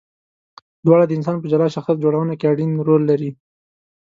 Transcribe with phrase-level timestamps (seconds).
[0.85, 3.31] دواړه د انسان په جلا شخصیت جوړونه کې اړین رول لري.